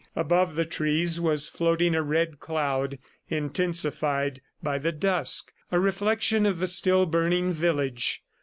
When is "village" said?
7.53-8.23